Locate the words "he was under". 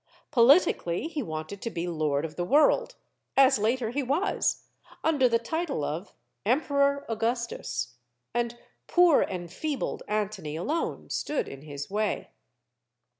3.91-5.29